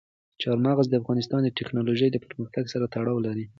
[0.41, 3.45] چار مغز د افغانستان د تکنالوژۍ له پرمختګ سره تړاو لري.